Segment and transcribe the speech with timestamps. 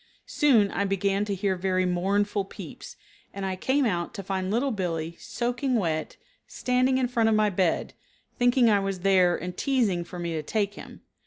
[0.25, 2.95] Soon I began to hear very mournful peeps,
[3.35, 7.51] and I came out to find Little Billee, soaking wet, standing in front of my
[7.51, 7.93] bed,
[8.39, 11.01] thinking I was there and teasing for me to take him.